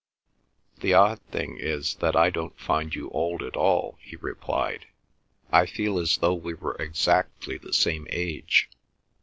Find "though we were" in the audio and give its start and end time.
6.17-6.73